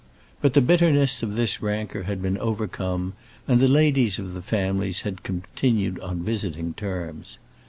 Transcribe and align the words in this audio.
But 0.41 0.55
the 0.55 0.61
bitterness 0.63 1.21
of 1.21 1.35
this 1.35 1.61
rancour 1.61 2.05
had 2.05 2.23
been 2.23 2.39
overcome, 2.39 3.13
and 3.47 3.59
the 3.59 3.67
ladies 3.67 4.17
of 4.17 4.33
the 4.33 4.41
families 4.41 5.01
had 5.01 5.21
continued 5.21 5.99
on 5.99 6.23
visiting 6.23 6.73
terms. 6.73 7.37